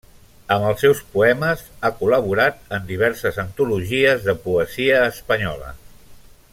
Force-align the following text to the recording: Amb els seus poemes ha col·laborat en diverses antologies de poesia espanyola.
Amb 0.53 0.63
els 0.69 0.79
seus 0.83 1.01
poemes 1.17 1.61
ha 1.83 1.91
col·laborat 1.99 2.65
en 2.77 2.89
diverses 2.93 3.37
antologies 3.45 4.27
de 4.31 4.35
poesia 4.47 5.05
espanyola. 5.15 5.75